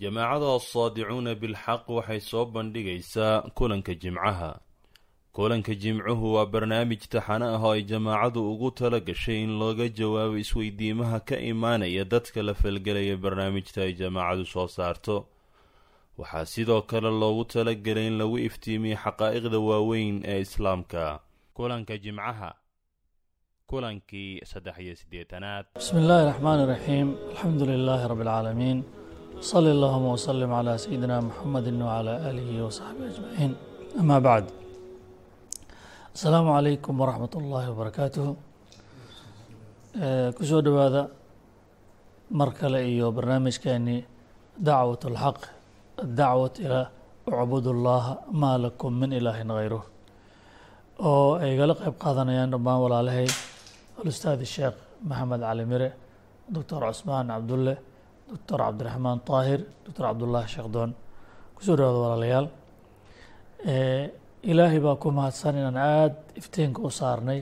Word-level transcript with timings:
jamaacada 0.00 0.48
assaadicuuna 0.58 1.32
bilxaq 1.42 1.84
waxay 1.96 2.20
soo 2.20 2.44
bandhigaysaa 2.54 3.42
kulanka 3.58 3.94
jimcaha. 4.02 4.50
Kulanka 5.36 5.74
jimcuhu 5.82 6.34
waa 6.34 6.46
barnaamij 6.52 7.02
taxane 7.12 7.46
ah 7.46 7.62
oo 7.64 7.72
ay 7.72 7.82
jamaacadu 7.82 8.40
ugu 8.52 8.70
tala 8.78 9.00
gashay 9.00 9.42
in 9.44 9.52
looga 9.60 9.86
jawaabo 9.98 10.36
isweydiimaha 10.44 11.18
ka 11.28 11.36
imaanaya 11.50 12.04
dadka 12.04 12.42
la 12.42 12.54
falgelaya 12.54 13.16
barnaamijta 13.16 13.82
ay 13.82 13.92
jamaacadu 14.00 14.44
soo 14.46 14.66
saarto. 14.76 15.16
Waxaa 16.18 16.44
sidoo 16.52 16.82
kale 16.82 17.10
loogu 17.10 17.44
talagelay 17.44 18.06
in 18.06 18.18
lagu 18.18 18.38
iftiimiyo 18.38 18.96
xaqaa'iqda 19.04 19.58
waaweyn 19.68 20.16
ee 20.24 20.40
islaamka. 20.46 21.20
Kulanka 21.54 21.94
jimcaha 21.98 22.50
kulankii 23.70 24.40
saddex 24.50 24.78
iyo 24.78 24.94
siddeetanaad. 25.00 25.66
Bismi 25.74 26.00
illaahi 26.02 26.26
raxmaani 26.30 26.64
raxiim 26.72 27.08
alxamdu 27.30 27.64
lilaahi 27.66 28.08
rabbi 28.10 28.22
alcaalamiin 28.26 28.78
allahuma 29.42 30.12
wsalim 30.16 30.50
calaa 30.50 30.78
sayidina 30.78 31.16
muxamedi 31.22 31.70
wcalaa 31.70 32.18
aalihi 32.26 32.60
wasaxbihi 32.66 33.08
ajmaciin 33.12 33.52
amaa 34.00 34.20
bacd 34.26 34.48
asalaamu 36.14 36.50
calaykum 36.56 36.94
waraxmat 37.00 37.34
ullaahi 37.40 37.68
wabarakaatuhu 37.72 38.32
ku 40.36 40.42
soo 40.50 40.60
dhowaada 40.66 41.02
mar 42.38 42.50
kale 42.58 42.78
iyo 42.92 43.06
barnaamijkeenii 43.16 44.00
dacwat 44.66 45.02
اlxaq 45.10 45.38
adacwat 46.02 46.54
ilaa 46.64 46.86
ucbud 47.26 47.66
اllaha 47.74 48.12
maa 48.40 48.58
lakum 48.64 48.92
min 49.00 49.12
ilaahin 49.18 49.50
hayruh 49.56 49.84
oo 51.10 51.38
ay 51.42 51.54
igala 51.54 51.74
qeyb 51.80 51.94
qaadanayaan 52.04 52.50
dhammaan 52.52 52.78
walaalahay 52.84 53.26
alustaadi 54.00 54.46
sheekh 54.54 54.76
maxamed 55.08 55.40
cali 55.46 55.64
mire 55.72 55.88
doctor 56.54 56.80
cusmaan 56.90 57.26
cabdulle 57.34 57.74
doctor 58.28 58.58
cabdiraxmaan 58.64 59.18
طaahir 59.28 59.60
doctor 59.84 60.04
cabdullaahi 60.08 60.48
sheekdoon 60.54 60.90
ku 61.56 61.60
soo 61.66 61.76
dhawaada 61.76 61.98
walaalayaal. 62.04 62.46
Ilaahay 64.50 64.80
baa 64.86 64.96
ku 65.02 65.08
mahadsan 65.10 65.54
inaan 65.60 65.76
aada 65.76 66.16
iftiinka 66.40 66.80
u 66.82 66.90
saarnay 67.00 67.40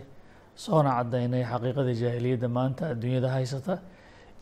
soona 0.64 0.90
caddaynay 0.98 1.42
xaqiiqadii 1.50 1.96
jaahiliyadda 2.02 2.48
maanta 2.56 2.82
adduunyada 2.92 3.28
haysata 3.36 3.74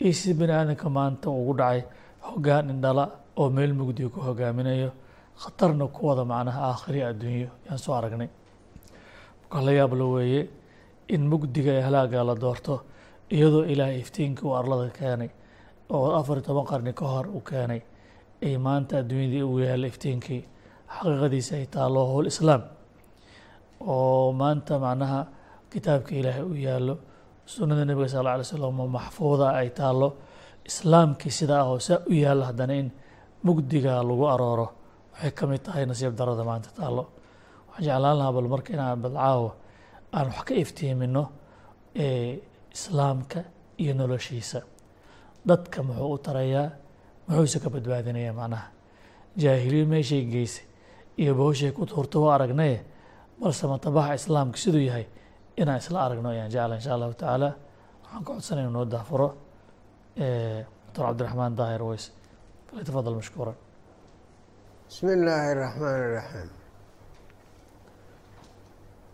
iyo 0.02 0.12
si 0.20 0.34
bani 0.38 0.52
aadamka 0.52 0.88
maanta 0.98 1.26
ugu 1.40 1.52
dhacay 1.60 1.80
hoggaan 2.28 2.70
indhala 2.74 3.04
oo 3.40 3.48
meel 3.56 3.72
mugdiga 3.78 4.08
ku 4.14 4.20
hogaaminayo 4.28 4.90
khatarna 5.42 5.86
ku 5.96 6.00
wada 6.08 6.24
macnaha 6.32 6.60
aakhiri 6.70 7.00
adduunyo. 7.10 7.48
Yaan 7.66 7.78
soo 7.84 7.94
aragnay. 7.98 8.28
Marka 9.42 9.58
la 9.66 9.72
yaabla 9.78 10.04
weeye 10.14 10.42
in 11.14 11.22
mugdiga 11.30 11.72
ee 11.78 11.82
halaaga 11.86 12.24
la 12.28 12.34
doorto 12.34 12.74
iyadoo 13.34 13.64
ilaahay 13.72 13.98
iftiinkii 14.04 14.46
uu 14.46 14.54
arlada 14.60 14.88
keenay 14.98 15.30
oo 15.90 16.08
afar 16.18 16.36
iyo 16.38 16.44
toban 16.46 16.66
qarni 16.70 16.92
ka 16.92 17.04
hor 17.06 17.26
uu 17.28 17.40
keenay 17.40 17.82
ay 18.42 18.56
maanta 18.58 18.98
adduunyadii 19.00 19.42
ugu 19.42 19.58
yaalla 19.66 19.86
iftiinkii 19.92 20.42
xaqiiqadiisa 20.94 21.52
ay 21.60 21.66
taallo 21.74 22.00
howl 22.10 22.26
islaam 22.32 22.62
oo 23.80 24.32
maanta 24.32 24.78
macnaha 24.78 25.20
kitaabka 25.72 26.12
ilaahay 26.20 26.42
u 26.42 26.54
yaallo 26.66 26.94
sunnada 27.46 27.84
nebiga 27.84 28.08
sal 28.08 28.26
alay 28.26 28.44
slam 28.44 28.80
oo 28.80 28.88
maxfuuda 28.96 29.46
ay 29.60 29.70
taallo 29.70 30.08
islaamkii 30.70 31.30
sidaa 31.38 31.60
ah 31.62 31.70
oo 31.72 31.78
saa 31.78 31.98
u 32.10 32.12
yaallo 32.12 32.44
haddana 32.48 32.74
in 32.80 32.88
mugdiga 33.44 33.92
lagu 34.08 34.24
arooro. 34.34 34.66
Waxay 35.12 35.30
ka 35.38 35.46
mid 35.46 35.60
tahay 35.66 35.84
nasiib 35.86 36.14
darada 36.18 36.44
maanta 36.44 36.68
taallo 36.78 37.04
waxaan 37.68 37.84
jeclaan 37.86 38.16
lahaa 38.18 38.32
bal 38.36 38.48
marka 38.52 38.70
inaan 38.72 38.98
badcaawo 39.04 39.48
aan 40.16 40.26
wax 40.32 40.40
ka 40.48 40.54
iftiimino 40.62 41.22
islaamka 42.76 43.38
iyo 43.82 43.92
noloshiisa 43.94 44.58
dadka 45.48 45.82
muxuu 45.86 46.12
u 46.14 46.18
tarayaa 46.26 46.68
muxuuse 47.28 47.58
ka 47.62 47.68
badbaadinayaa 47.74 48.32
macnaha? 48.40 48.66
Jaahiliya 49.42 49.86
meeshay 49.92 50.22
geysay 50.32 50.64
iyo 51.20 51.34
bawshay 51.34 51.72
ku 51.76 51.82
tuurta 51.86 52.18
waa 52.24 52.34
aragnaye 52.36 52.78
balse 53.40 53.64
matabaxa 53.66 54.14
islaamka 54.20 54.58
siduu 54.62 54.82
yahay 54.88 55.06
inaan 55.60 55.78
isla 55.82 55.98
aragno 56.06 56.28
ayaan 56.34 56.50
jecla 56.54 56.74
insha 56.78 56.94
allahu 56.94 57.14
tacaala. 57.14 57.48
Waxaan 58.02 58.24
ka 58.24 58.32
codsanaya 58.32 58.70
noo 58.70 58.84
daafuro. 58.84 59.28
Doctor 60.16 61.04
cabdiraxmaan 61.06 61.54
daahir 61.58 61.82
weys 61.82 62.04
falyatafadal 62.68 63.14
mashkuuran. 63.20 63.56
Bismi 64.88 65.10
illaahi 65.16 65.48
اraxmaan 65.54 65.96
اraxiim 66.08 66.50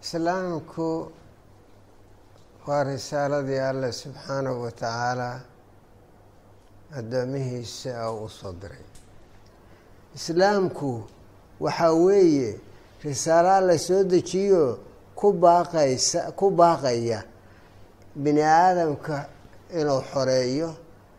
islaamku 0.02 1.12
waa 2.66 2.84
risaaladii 2.84 3.60
alle 3.70 3.92
subxaanahu 3.92 4.62
wa 4.64 4.70
tacaala 4.70 5.28
addoomihiisa 6.98 7.90
oo 8.08 8.24
u 8.24 8.28
soo 8.28 8.52
diray. 8.60 8.84
Islaamku 10.14 11.02
waxaa 11.60 11.92
weeye 11.92 12.60
risaalo 13.04 13.50
alla 13.58 13.78
soo 13.78 14.02
dejiyo 14.04 14.78
ku 15.14 15.32
baaqaysa 15.32 16.32
ku 16.38 16.50
baaqaya 16.50 17.22
bini 18.22 18.42
aadamka 18.42 19.16
inuu 19.78 20.02
xoreeyo 20.12 20.68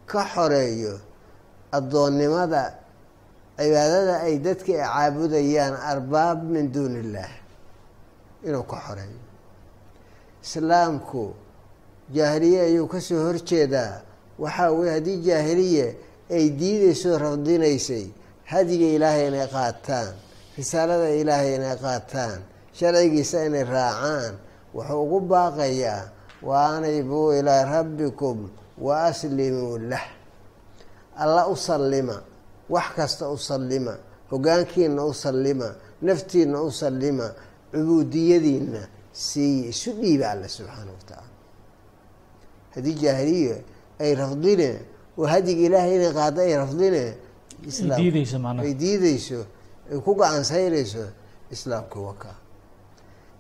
ka 0.06 0.22
xoreeyo 0.34 0.94
addoonnimada 1.72 2.64
cibaadada 3.58 4.16
ay 4.28 4.36
dadka 4.46 4.74
caabudayaan 4.74 5.76
arbaab 5.92 6.40
min 6.54 6.72
duuni 6.74 7.00
illaah 7.00 7.34
inuu 8.48 8.64
ka 8.72 8.78
xoreeyo. 8.88 9.20
Islaamku 10.44 11.34
jaahiliye 12.16 12.62
ayuu 12.62 12.88
ka 12.88 13.00
soo 13.02 13.22
horjeedaa 13.28 14.02
waxaa 14.42 14.72
weye 14.78 14.92
haddii 14.98 15.18
jaahiliye 15.28 15.88
ay 16.36 16.46
diideyso 16.60 17.18
rafdinaysay 17.24 18.06
hadiga 18.52 18.86
ilaahay 18.96 19.28
inay 19.28 19.48
qaataan 19.56 20.14
risaalada 20.58 21.10
ilaahay 21.22 21.56
inay 21.56 21.76
qaataan 21.86 22.40
sharcigiisa 22.78 23.46
inay 23.48 23.64
raacaan 23.76 24.34
wuxuu 24.76 25.02
ugu 25.04 25.20
baaqayaa 25.32 26.04
wa 26.48 26.56
anibuu 26.76 27.34
ilaa 27.40 27.64
rabbikum 27.76 28.50
wa 28.86 29.04
aslimuu 29.06 29.78
lah. 29.78 30.06
Alla 31.18 31.48
u 31.48 31.56
sallima 31.56 32.18
wax 32.70 32.88
kasta 32.96 33.30
u 33.30 33.38
sallima 33.38 33.94
hogaankiina 34.32 35.04
u 35.06 35.14
sallima 35.14 35.76
naftiina 36.02 36.62
u 36.62 36.72
sallima 36.72 37.28
cubuudiyadiina 37.72 38.82
siiye 39.12 39.70
isu 39.70 39.92
dhiiba 40.02 40.32
alle 40.32 40.48
subxaana 40.50 40.92
wa 40.92 41.04
tacaala. 41.06 41.30
Haddii 42.76 42.94
jaahiliye 43.04 43.56
ay 44.04 44.12
rafdine 44.22 44.70
oo 45.18 45.26
hadiga 45.34 45.62
ilaahay 45.68 45.96
inay 45.96 46.14
qaado 46.18 46.40
ay 46.42 46.54
rafdine 46.62 47.04
ay 48.66 48.74
diideyso 48.82 49.40
ay 49.92 49.98
ku 50.06 50.12
gacan 50.20 50.44
sayrayso 50.44 51.04
islaamku 51.54 51.98
waka 52.08 52.32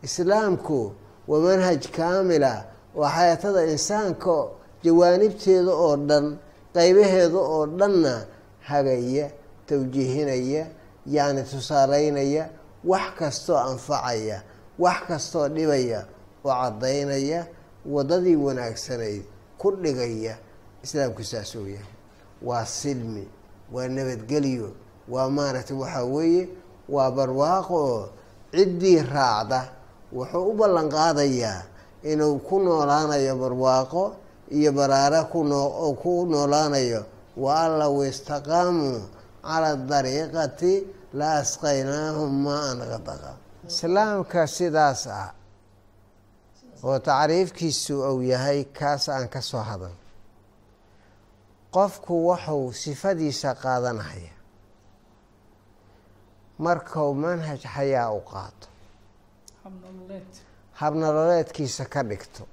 islaamku 0.04 0.92
waa 1.28 1.40
manhaj 1.46 1.86
kaamila 1.98 2.54
oo 2.98 3.08
xayaatada 3.16 3.62
insaanka 3.74 4.36
jawaanibteeda 4.84 5.72
oo 5.86 5.96
dhan 6.10 6.26
qeybaheeda 6.76 7.38
oo 7.38 7.66
dhanna 7.80 8.14
hagaya 8.70 9.26
tawjiihinaya 9.68 10.64
yacni 11.16 11.44
tusaaleynaya 11.44 12.44
wax 12.92 13.06
kastoo 13.20 13.58
anfacaya 13.58 14.38
wax 14.80 15.00
kastoo 15.08 15.48
dhibaya 15.56 16.00
oo 16.46 16.52
caddaynaya 16.62 17.40
waddadii 17.86 18.36
wanaagsanayd 18.36 19.24
ku 19.58 19.72
dhigaya 19.72 20.38
islaamku 20.84 21.24
saas 21.24 21.52
yahay. 21.56 21.86
Waa 22.48 22.66
silmi 22.66 23.26
waa 23.74 23.88
nabadgelyo 23.96 24.70
waa 25.14 25.30
maaragtay 25.30 25.78
waxaa 25.84 26.06
weeye 26.14 26.44
waa 26.90 27.12
barwaaqo 27.18 27.76
oo 27.94 28.10
ciddii 28.54 29.00
raacda 29.14 29.60
wuxuu 30.16 30.44
u 30.52 30.54
ballan 30.60 30.88
qaadayaa 30.96 31.62
inuu 32.12 32.36
ku 32.48 32.56
noolaanayo 32.66 33.34
barwaaqo 33.42 34.04
iyo 34.58 34.72
baraare 34.78 35.22
kunoo 35.32 35.94
ku 36.02 36.26
noolaanayo. 36.32 37.02
Wa 37.38 37.52
an 37.66 37.72
low 37.80 37.96
istaqaamuu 38.12 39.00
cala 39.46 39.70
dariiqati 39.90 40.74
la 41.20 41.28
asqaynaahum 41.42 42.32
maa 42.46 42.64
an 42.72 42.80
qadaqa. 42.92 43.32
Islaamka 43.70 44.42
sidaas 44.58 45.02
ah 45.08 45.30
oo 46.84 47.00
tacriifkiisu 47.00 47.94
uu 48.10 48.22
yahay 48.32 48.60
kaas 48.78 49.04
aan 49.10 49.28
ka 49.34 49.42
soo 49.42 49.64
hadan 49.70 49.94
qofku 51.76 52.14
wuxuu 52.28 52.74
sifadiisa 52.82 53.56
qaadanaya. 53.64 54.34
Markuu 56.66 57.14
manhaj 57.24 57.62
xayaa 57.76 58.10
u 58.12 58.22
qaato. 58.32 58.68
Habnololeedkiisa 60.82 61.86
ka 61.94 62.02
dhigto. 62.10 62.44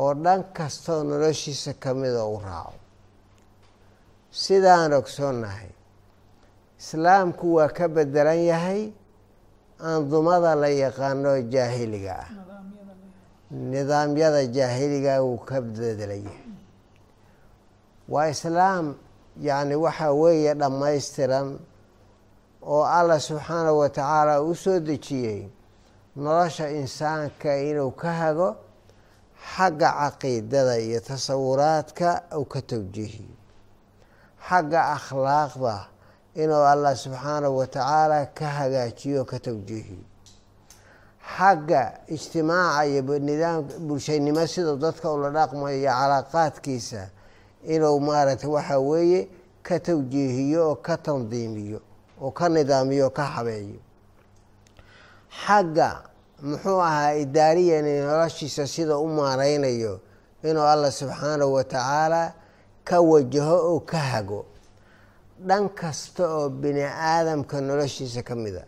Oo 0.00 0.14
dhan 0.24 0.44
kastoo 0.56 1.00
noloshiisa 1.04 1.72
kamida 1.74 2.24
u 2.24 2.38
raaco. 2.46 2.78
Sidaan 4.30 4.92
ogsoonnahay 4.92 5.70
islaamku 6.80 7.54
waa 7.56 7.68
ka 7.68 7.88
bedelan 7.88 8.40
yahay 8.50 8.82
andumada 9.78 10.54
la 10.62 10.68
yaqaano 10.68 11.32
jaahiliga 11.52 12.14
ah. 12.24 12.28
Nidaamyada 13.50 14.42
jaahiliga 14.56 15.22
wuu 15.24 15.38
ka 15.48 15.60
bedelan 15.60 16.22
yahay 16.24 16.45
waa 18.08 18.28
islaam 18.34 18.94
yacni 19.40 19.74
waxaa 19.84 20.12
weeye 20.12 20.54
dhammaystiran 20.54 21.58
oo 22.62 22.84
allah 22.84 23.20
subxaanahu 23.20 23.78
wa 23.78 23.88
tacaala 23.88 24.42
u 24.42 24.54
soo 24.54 24.78
dejiyey 24.80 25.48
nolosha 26.16 26.70
insaanka 26.70 27.50
inuu 27.68 27.90
ka 27.90 28.12
hago 28.12 28.56
xagga 29.54 29.88
caqiidada 30.00 30.74
iyo 30.86 31.00
tasawuraadka 31.00 32.08
uu 32.38 32.44
ka 32.44 32.60
tawjiihiyo 32.62 33.34
xagga 34.48 34.80
akhlaaqda 34.96 35.74
inuu 36.42 36.64
allah 36.72 36.92
subxaanahu 36.96 37.56
wa 37.58 37.66
tacaala 37.66 38.26
ka 38.38 38.46
hagaajiyo 38.58 39.24
ka 39.30 39.38
tawjiihiyo 39.38 40.04
xagga 41.36 41.82
ijtimaaca 42.14 42.86
iyo 42.90 43.02
nidaam 43.18 43.58
bulshaynimo 43.88 44.46
siduu 44.46 44.76
dadka 44.76 45.10
ula 45.12 45.30
dhaqmayo 45.30 45.76
iyo 45.78 45.90
calaaqaadkiisa 45.92 47.02
inuu 47.64 48.00
maaragtay 48.00 48.50
waxaa 48.50 48.78
weeye 48.78 49.28
ka 49.62 49.80
tawjiihiyo 49.80 50.60
oo 50.70 50.76
ka 50.86 50.96
tandiimiyo 50.96 51.80
oo 52.22 52.30
ka 52.30 52.48
nidaamiyo 52.48 53.04
oo 53.06 53.10
ka 53.10 53.24
habeeyo. 53.24 53.80
Xagga 55.44 55.90
muxuu 56.42 56.80
ahaa 56.82 57.14
idaariyan 57.22 57.84
noloshiisa 58.06 58.66
sida 58.66 58.96
u 58.98 59.08
maareynayo 59.08 60.00
inuu 60.42 60.62
allah 60.72 60.92
subxaanahu 60.92 61.52
wa 61.54 61.64
tacaala 61.64 62.32
ka 62.84 63.00
wajaho 63.00 63.56
oo 63.74 63.80
ka 63.80 63.98
hago. 63.98 64.44
Dhan 65.46 65.68
kasta 65.68 66.24
oo 66.28 66.48
bini 66.48 66.82
aadamka 66.84 67.60
noloshiisa 67.60 68.22
ka 68.22 68.34
mid 68.36 68.56
a 68.56 68.64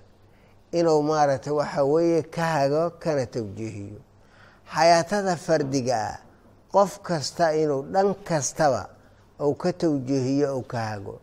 inuu 0.73 1.03
maaragtay 1.03 1.53
waxa 1.53 1.85
weeye 1.85 2.23
ka 2.23 2.43
hago 2.45 2.91
kana 2.99 3.27
tawjiihiyo. 3.27 4.01
Xayaatada 4.75 5.37
fardiga 5.37 5.97
ah 5.97 6.17
qof 6.79 6.99
kasta 7.03 7.47
inuu 7.63 7.83
dhan 7.93 8.15
kastaba 8.29 8.83
uu 9.43 9.55
ka 9.55 9.73
tawjiihiyo 9.73 10.55
ou 10.57 10.63
ka 10.63 10.79
hago. 10.79 11.17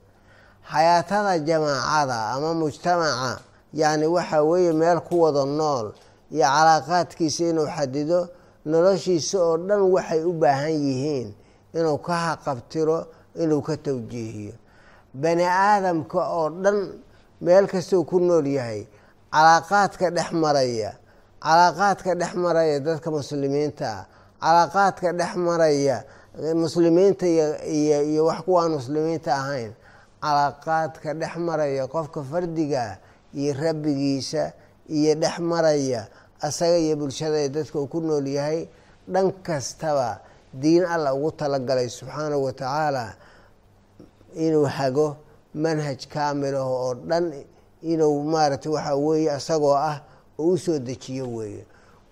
Xayaatada 0.72 1.40
jamaacada 1.48 2.18
ama 2.36 2.54
mujtamaca 2.54 3.40
yacni 3.74 4.06
waxa 4.07 4.44
weeye 4.44 4.74
meel 4.74 5.00
ku 5.00 5.22
wada 5.24 5.46
nool 5.46 5.88
iyo 6.31 6.44
calaaqaadkiisa 6.56 7.44
inuu 7.52 7.68
xadido 7.75 8.19
noloshiisa 8.66 9.38
oo 9.48 9.57
dhan 9.68 9.81
waxay 9.96 10.22
u 10.24 10.34
baahan 10.42 10.75
yihiin 10.88 11.30
inuu 11.78 11.98
ka 12.06 12.13
haqabtiro 12.25 13.00
inuu 13.44 13.62
ka 13.62 13.78
tawjiihiyo 13.78 14.54
bani 15.13 15.44
aadamka 15.48 16.19
oo 16.19 16.50
dhan 16.50 16.78
meel 17.42 17.66
kastuu 17.68 18.04
ku 18.04 18.19
nool 18.19 18.46
yahay 18.48 18.88
calaaqaadka 19.31 20.10
dhex 20.12 20.30
maraya 20.31 20.92
calaaqaadka 21.44 22.12
dhex 22.19 22.34
maraya 22.44 22.80
dadka 22.80 23.07
muslimiinta 23.12 23.86
ah 23.88 24.06
calaaqaadka 24.41 25.11
dhex 25.19 25.33
maraya 25.35 26.03
muslimiinta 26.63 27.25
iyo 27.27 28.25
wax 28.25 28.39
kuwaan 28.45 28.71
muslimiinta 28.77 29.31
ahayn 29.35 29.71
calaaqaadka 30.21 31.13
dhex 31.21 31.33
maraya 31.47 31.87
qofka 31.87 32.23
fardiga 32.23 32.97
iyo 33.33 33.53
rabbigiisa 33.53 34.43
iyo 34.89 35.15
dhex 35.15 35.39
maraya 35.39 36.07
asaga 36.41 36.77
iyo 36.77 36.95
bulshada 36.95 37.47
dadka 37.49 37.79
uu 37.79 37.87
ku 37.87 38.01
nool 38.01 38.27
yahay 38.27 38.67
dhan 39.07 39.31
kastaba 39.43 40.19
diin 40.53 40.85
alla 40.85 41.13
ugu 41.13 41.31
talagalay 41.31 41.89
subxaanahu 41.89 42.43
wa 42.43 42.51
tacaala 42.53 43.15
inuu 44.35 44.65
hago 44.65 45.17
manhaj 45.55 46.05
kaamil 46.13 46.55
ah 46.55 46.65
oo 46.67 46.93
dhan 46.95 47.33
inuu 47.81 48.23
maaragtay 48.23 48.71
waxaa 48.71 48.95
weeye 48.95 49.31
isagoo 49.37 49.75
ah 49.75 50.01
oo 50.39 50.51
u 50.53 50.57
soo 50.57 50.79
dejiyo 50.79 51.25
weeye. 51.35 51.65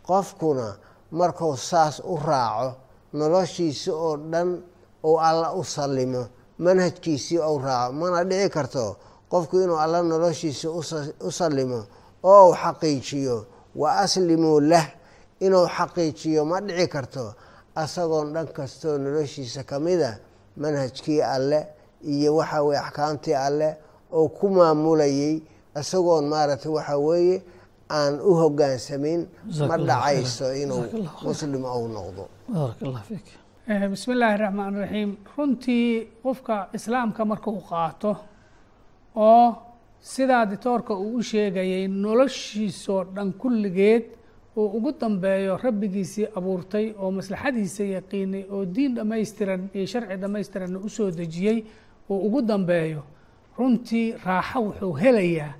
Qofkuna 0.07 0.75
markuu 1.19 1.55
saas 1.69 1.95
u 2.13 2.15
raaco 2.27 2.67
noloshiisi 3.17 3.89
oo 3.91 4.13
dhan 4.31 4.49
ou 5.07 5.15
alla 5.29 5.47
u 5.59 5.63
sallimo 5.75 6.23
manhajkiisii 6.63 7.39
ou 7.47 7.55
raaco 7.65 7.93
mana 7.99 8.19
dhici 8.29 8.49
karto 8.55 8.85
qofku 9.31 9.55
inuu 9.63 9.77
alla 9.83 9.99
noloshiisi 10.11 10.67
u 11.27 11.31
sallimo 11.39 11.79
oo 12.23 12.49
u 12.49 12.53
xaqiijiyo 12.61 13.37
wa 13.81 13.89
aslimuu 14.03 14.59
lah 14.71 14.85
inuu 15.45 15.67
xaqiijiyo 15.77 16.41
ma 16.45 16.57
dhici 16.67 16.87
karto. 16.95 17.25
Asagoon 17.75 18.33
dhan 18.33 18.47
kastoo 18.57 18.97
noloshiisa 18.97 19.63
ka 19.63 19.79
mida 19.79 20.11
manhajkii 20.57 21.21
alle 21.21 21.59
iyo 22.13 22.35
waxa 22.35 22.61
weye 22.63 22.79
axkaamtii 22.79 23.33
alle 23.47 23.69
oo 24.11 24.27
ku 24.29 24.49
maamulayay 24.49 25.41
isagoon 25.81 26.25
maaragtay 26.31 26.71
waxaa 26.71 26.97
weeye 26.97 27.37
aan 27.99 28.13
u 28.29 28.31
hogaansamin 28.41 29.21
ma 29.69 29.75
dhacayso 29.87 30.45
inuu 30.63 30.83
muslim 31.27 31.63
ou 31.75 31.83
noqdo. 31.95 32.23
Fiik. 33.09 33.27
Bismi 33.91 34.13
illaahi 34.15 34.37
raxmaan 34.43 34.73
raxiim 34.83 35.11
runtii 35.37 35.87
qofka 36.23 36.55
islaamka 36.77 37.21
markuu 37.31 37.59
qaato 37.69 38.11
oo 39.15 39.47
sidaa 40.13 40.45
ditoorka 40.51 40.93
uu 41.03 41.15
u 41.19 41.23
sheegayay 41.31 41.87
noloshiisoo 41.87 43.01
dhan 43.15 43.29
kulligeed 43.41 44.03
uu 44.57 44.67
ugu 44.77 44.91
dambeeyo 45.01 45.53
rabbigiisii 45.63 46.27
abuurtay 46.37 46.85
oo 47.01 47.11
maslaxadiisa 47.17 47.83
yaqiinay 47.95 48.43
oo 48.53 48.65
diin 48.75 48.95
dhammaystiran 48.97 49.61
iyo 49.75 49.85
sharci 49.93 50.15
dhammaystiranna 50.21 50.79
u 50.87 50.89
soo 50.89 51.09
dejiyey 51.11 51.59
uu 52.09 52.19
ugu 52.27 52.41
dambeeyo. 52.41 53.01
Runtii 53.57 54.07
raaxo 54.25 54.59
wuxuu 54.65 54.93
helayaa 55.01 55.53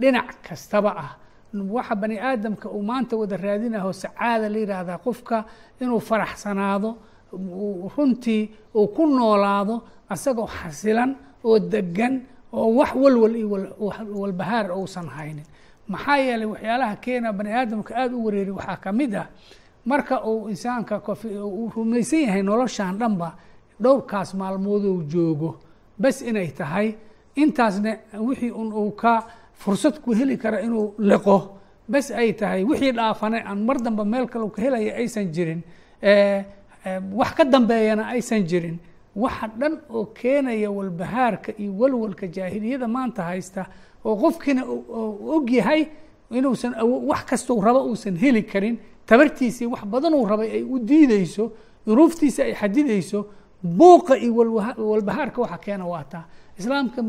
dhinac 0.00 0.28
kastaba 0.48 0.90
ah 1.04 1.12
waxa 1.54 1.94
bani 1.94 2.16
aadamka 2.18 2.68
uu 2.70 2.82
maanta 2.82 3.16
wada 3.16 3.36
raadinaho 3.36 3.92
sacaada 3.92 4.48
la 4.48 4.58
yidhaahdaa 4.58 4.98
qofka 4.98 5.44
inuu 5.80 6.00
faraxsanaado 6.00 6.90
runtii 7.96 8.50
uu 8.74 8.86
ku 8.88 9.06
noolaado 9.06 9.82
asagoo 10.08 10.46
xasilan 10.46 11.16
oo 11.44 11.58
degan 11.58 12.20
oo 12.52 12.74
wax 12.78 12.90
walwal 12.94 13.36
iyo 13.36 13.48
walbahaar 14.20 14.70
uusan 14.72 15.06
haynin. 15.08 15.44
Maxaa 15.88 16.16
yeelay 16.16 16.46
waxyaalaha 16.46 16.96
keena 16.96 17.32
bani 17.32 17.50
aadamka 17.52 17.94
aada 17.96 18.16
u 18.16 18.24
wareeri 18.26 18.50
waxaa 18.50 18.76
ka 18.76 18.92
mid 18.92 19.14
ah 19.14 19.26
marka 19.86 20.24
uu 20.26 20.48
insaanka 20.48 21.02
uu 21.44 21.70
rumaysan 21.76 22.20
yahay 22.20 22.42
noloshan 22.42 22.98
dhanba 22.98 23.34
dhowrkaas 23.80 24.34
maalmoodou 24.34 25.02
joogo 25.02 25.56
bas 25.98 26.22
inay 26.22 26.48
tahay. 26.52 26.94
Intaasna 27.36 27.96
wixii 28.18 28.50
un 28.50 28.72
uu 28.72 28.90
ka 28.90 29.26
fursad 29.62 30.00
ku 30.02 30.12
heli 30.18 30.36
kara 30.38 30.58
inuu 30.66 30.94
liqo 30.98 31.36
bas 31.88 32.10
ay 32.10 32.32
tahay 32.40 32.62
wixii 32.64 32.92
dhaafane 32.98 33.38
aan 33.48 33.60
mar 33.68 33.76
damba 33.84 34.04
meel 34.04 34.26
kale 34.32 34.48
ka 34.54 34.62
helaya 34.62 34.92
aysan 35.00 35.26
jirin 35.34 35.60
wax 37.18 37.30
ka 37.36 37.44
dambeeyana 37.44 38.04
aysan 38.14 38.42
jirin. 38.50 38.78
Waxa 39.14 39.46
dhan 39.60 39.74
oo 39.90 40.04
keenaya 40.14 40.70
walbahaarka 40.70 41.52
iyo 41.58 41.72
walwalka 41.80 42.26
jaahiliyada 42.26 42.86
maanta 42.88 43.22
haysta 43.22 43.66
oo 44.04 44.16
qofkiina 44.16 44.62
og 44.64 45.50
yahay 45.50 45.82
inuusan 46.30 46.72
wax 47.10 47.22
kastou 47.30 47.60
rabo 47.60 47.80
uusan 47.90 48.16
heli 48.16 48.42
karin. 48.46 48.78
Tabartiisii 49.06 49.66
wax 49.66 49.84
badanuu 49.84 50.24
rabay 50.26 50.50
ay 50.56 50.62
u 50.62 50.78
diideyso 50.78 51.52
duruuftiisa 51.86 52.42
ay 52.44 52.54
xadideyso 52.54 53.26
buuqa 53.62 54.16
iyo 54.16 54.32
walbahaarka 54.90 55.40
waxa 55.42 55.58
keena 55.58 55.84
waa 55.86 56.04
taa 56.04 56.24
islaamka 56.60 57.00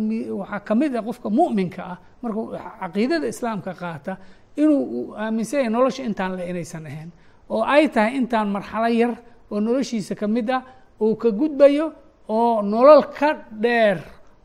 waxaa 0.41 0.59
ka 0.67 0.73
mid 0.81 0.91
ah 0.95 1.03
qofka 1.07 1.29
mu'minka 1.39 1.81
ah 1.93 1.97
markuu 2.23 2.45
caqiidada 2.81 3.27
islaamka 3.33 3.71
qaata 3.81 4.13
inuu 4.61 5.13
aaminsan 5.23 5.57
yahay 5.59 5.71
nolosha 5.75 6.01
intaan 6.09 6.31
le 6.37 6.43
inaysan 6.51 6.85
ahayn 6.89 7.09
oo 7.53 7.63
ay 7.75 7.83
tahay 7.95 8.11
intaan 8.19 8.47
marxalo 8.55 8.87
yar 9.01 9.13
oo 9.51 9.59
noloshiisa 9.59 10.13
ka 10.15 10.27
mid 10.27 10.49
ah 10.57 10.61
uu 11.01 11.15
ka 11.21 11.29
gudbayo 11.39 11.87
oo 12.29 12.61
nolol 12.61 13.03
ka 13.17 13.29
dheer 13.63 13.97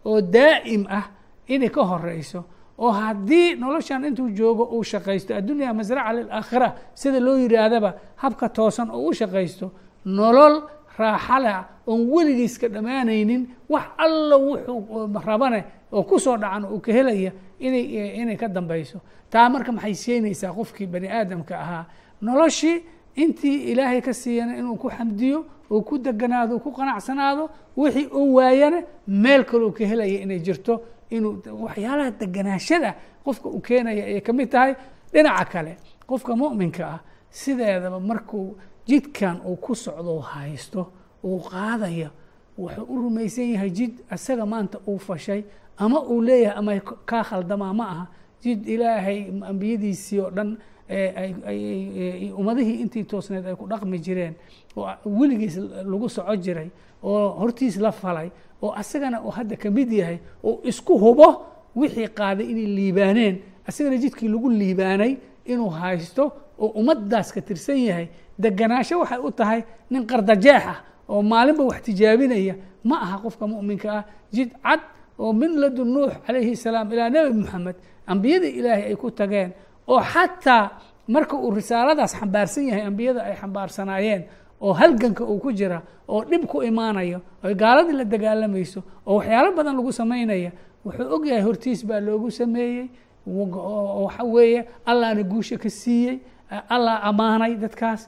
oo 0.08 0.20
daa'im 0.20 0.82
ah 0.98 1.04
inay 1.54 1.70
ka 1.76 1.82
horeyso 1.90 2.40
oo 2.78 2.90
haddii 3.00 3.54
noloshan 3.62 4.04
intuu 4.08 4.28
joogo 4.38 4.64
uu 4.74 4.84
shaqaysto 4.92 5.34
addunya 5.38 5.72
masraca 5.78 6.12
lilaakhira 6.16 6.68
sida 6.94 7.18
loo 7.26 7.36
yidhaahdaba 7.44 7.90
habka 8.22 8.46
toosan 8.48 8.88
oo 8.90 9.02
u 9.10 9.12
shaqaysto 9.20 9.66
nolol 10.04 10.54
raaxala 10.98 11.64
oon 11.86 12.08
weligiiska 12.10 12.68
dhammaanaynin 12.68 13.46
wax 13.68 13.84
alla 13.98 14.36
wuxuu 14.36 15.20
rabane 15.26 15.64
oo 15.92 16.02
ku 16.02 16.18
soo 16.20 16.36
dhacan 16.36 16.64
uu 16.64 16.80
ka 16.80 16.92
helaya 16.92 17.32
inay 17.60 17.84
inay 18.22 18.36
ka 18.36 18.48
dambeyso 18.48 18.98
taa 19.30 19.48
marka 19.48 19.72
maxay 19.72 19.94
seenaysaa 19.94 20.52
qofkii 20.52 20.86
bani 20.86 21.08
aadamka 21.08 21.54
ahaa? 21.60 21.84
Noloshii 22.22 22.82
intii 23.16 23.72
ilaahay 23.72 24.00
ka 24.00 24.12
siiyana 24.14 24.56
inuu 24.58 24.76
ku 24.76 24.88
xamdiyo 24.90 25.44
uu 25.70 25.82
ku 25.82 25.98
deganaado 25.98 26.58
ku 26.58 26.72
qanacsanaado 26.72 27.50
wixii 27.76 28.06
uu 28.06 28.34
waayana 28.34 28.82
meel 29.06 29.44
kaleu 29.44 29.72
ka 29.72 29.84
helaya 29.86 30.20
inay 30.22 30.38
jirto 30.40 30.80
inuu 31.10 31.42
waxyaalaha 31.64 32.10
deganaashada 32.10 32.94
qofka 33.24 33.48
uu 33.48 33.60
keenaya 33.60 34.04
ayay 34.04 34.20
ka 34.20 34.32
mid 34.32 34.48
tahay 34.50 34.74
dhinaca 35.12 35.44
kale. 35.52 35.76
Qofka 36.06 36.36
mu'minka 36.36 36.84
ah 36.86 37.00
sideedaba 37.30 38.00
markuu 38.00 38.56
jidkan 38.86 39.40
uu 39.46 39.56
ku 39.56 39.74
socdo 39.74 40.18
haysto 40.20 40.86
uu 41.24 41.38
qaadayo 41.40 42.10
wuxuu 42.58 42.84
u 42.88 42.96
rumaysan 43.02 43.48
yahay 43.54 43.70
jid 43.70 43.92
isaga 44.14 44.46
maanta 44.46 44.78
uu 44.88 44.98
fashay 44.98 45.42
ama 45.76 46.00
uu 46.02 46.20
leeyahay 46.22 46.58
ama 46.58 46.72
kaa 47.10 47.22
khaldamaa 47.24 47.72
ma 47.72 47.84
aha 47.92 48.06
jid 48.42 48.68
ilaahay 48.68 49.18
ambiyadiisii 49.50 50.20
oo 50.20 50.30
dhan 50.30 50.56
ummadihii 52.38 52.80
intii 52.82 53.04
toosneed 53.04 53.46
ay 53.46 53.54
ku 53.56 53.66
dhaqmi 53.68 53.98
jireen 53.98 54.34
oo 54.76 54.88
weligiis 55.18 55.56
lagu 55.90 56.08
soco 56.08 56.36
jiray 56.36 56.68
oo 57.02 57.28
hortiis 57.40 57.76
la 57.76 57.92
falay 57.92 58.30
oo 58.62 58.70
asagana 58.72 59.20
uu 59.24 59.30
hadda 59.30 59.56
ka 59.56 59.70
mid 59.70 59.92
yahay 59.92 60.18
oo 60.44 60.60
isku 60.64 60.98
hubo 60.98 61.28
wixii 61.76 62.08
qaaday 62.08 62.46
inay 62.52 62.66
liibaaneen 62.78 63.36
asagana 63.68 63.96
jidkii 63.96 64.28
lagu 64.28 64.50
liibaanay 64.50 65.16
inuu 65.44 65.68
haysto 65.70 66.32
oo 66.58 66.68
ummaddaas 66.80 67.32
ka 67.34 67.40
tirsan 67.40 67.78
yahay 67.88 68.06
deganaansho 68.38 68.98
waxay 69.00 69.18
u 69.18 69.30
tahay 69.30 69.60
nin 69.90 70.06
qardajeex 70.10 70.62
ah 70.72 70.78
oo 71.08 71.22
maalinba 71.22 71.62
wax 71.70 71.78
tijaabinaya 71.86 72.54
ma 72.84 72.96
aha 73.04 73.16
qofka 73.24 73.44
mu'minka 73.46 73.88
ah 73.98 74.04
jid 74.32 74.50
cad 74.64 74.80
oo 75.18 75.32
min 75.32 75.52
ladun 75.62 75.88
nuux 75.94 76.12
calayhi 76.26 76.56
salaam 76.56 76.92
ilaa 76.92 77.08
nebi 77.10 77.32
moxamed 77.40 77.76
ambiyada 78.06 78.46
ilaahay 78.58 78.84
ay 78.90 78.96
ku 78.96 79.10
tageen 79.10 79.50
oo 79.88 80.00
xataa 80.12 80.64
marka 81.08 81.34
uu 81.36 81.50
risaaladaas 81.58 82.12
xambaarsan 82.20 82.64
yahay 82.68 82.82
ambiyada 82.90 83.20
ay 83.28 83.34
xambaarsanaayeen 83.40 84.22
oo 84.60 84.72
halganka 84.72 85.24
uu 85.24 85.38
ku 85.38 85.52
jira 85.52 85.82
oo 86.08 86.24
dhib 86.30 86.44
ku 86.46 86.62
imaanayo 86.62 87.18
oo 87.44 87.54
gaaladii 87.54 87.96
la 88.00 88.04
dagaalamayso 88.04 88.80
oo 89.06 89.16
waxyaalo 89.18 89.50
badan 89.56 89.76
lagu 89.78 89.92
samaynaya 89.92 90.50
wuxuu 90.84 91.08
og 91.14 91.26
yahay 91.26 91.42
hortiis 91.42 91.80
baa 91.88 92.00
loogu 92.00 92.30
sameeyey 92.30 92.86
waxa 94.06 94.24
weeye 94.24 94.60
allahna 94.86 95.22
guusha 95.22 95.56
ka 95.58 95.68
siiyey 95.70 96.18
allah 96.74 96.94
ammaanay 97.08 97.54
dadkaas. 97.64 98.02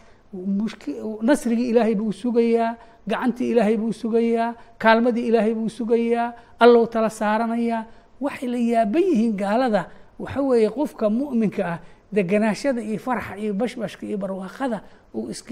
Nasrigii 1.28 1.68
ilaahay 1.73 1.95
buu 1.95 2.12
sugayaa 2.12 2.76
gacantii 3.09 3.50
ilaahay 3.52 3.76
buu 3.76 3.92
sugayaa 3.92 4.54
kaalmadii 4.78 5.26
ilaahay 5.30 5.54
buu 5.54 5.68
sugayaa 5.68 6.33
allow 6.61 6.85
tala 6.87 7.11
saaranayaa 7.11 7.85
waxay 8.21 8.49
la 8.49 8.59
yaaban 8.59 9.02
yihiin 9.11 9.37
gaalada. 9.37 9.83
Waxa 10.18 10.40
weeye 10.42 10.71
qofka 10.71 11.07
mu'minka 11.11 11.62
ah 11.73 11.78
deganaashada 12.12 12.80
iyo 12.83 12.99
farxa 12.99 13.37
iyo 13.42 13.52
bashbashka 13.54 14.02
iyo 14.07 14.18
barwaaqada 14.23 14.78
uu 15.14 15.30
isk 15.30 15.49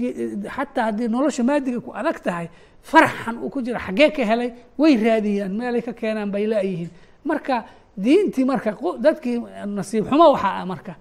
xataa 0.55 0.83
haddii 0.87 1.07
nolosha 1.07 1.43
maadiga 1.43 1.79
ku 1.81 1.91
adag 1.99 2.17
tahay 2.25 2.47
farxan 2.81 3.35
uu 3.43 3.49
ku 3.49 3.61
jira 3.61 3.79
xaggee 3.79 4.09
ka 4.15 4.23
helay 4.29 4.49
way 4.77 4.93
raadiyaan 4.97 5.53
meelay 5.59 5.81
ka 5.81 5.93
keenaan 5.93 6.31
bay 6.31 6.45
laayihiin 6.51 6.89
marka 7.25 7.63
diintii 7.97 8.45
marka 8.45 8.69
dadkii 9.05 9.37
nasiib 9.77 10.05
xumo 10.09 10.25
waxaa 10.33 10.53
ah 10.61 10.65
marka 10.65 10.93